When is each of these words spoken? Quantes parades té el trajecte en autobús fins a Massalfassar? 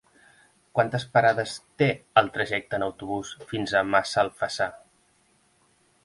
Quantes 0.77 1.03
parades 1.17 1.51
té 1.81 1.89
el 2.21 2.31
trajecte 2.37 2.75
en 2.79 2.85
autobús 2.85 3.33
fins 3.51 3.75
a 3.75 3.83
Massalfassar? 3.97 4.69